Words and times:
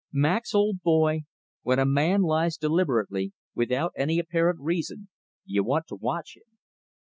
Max, 0.11 0.55
old 0.55 0.81
boy, 0.81 1.25
when 1.61 1.77
a 1.77 1.85
man 1.85 2.23
lies 2.23 2.57
deliberately, 2.57 3.33
without 3.53 3.93
any 3.95 4.17
apparent 4.17 4.59
reason, 4.59 5.09
you 5.45 5.63
want 5.63 5.85
to 5.85 5.95
watch 5.95 6.35
him." 6.35 6.57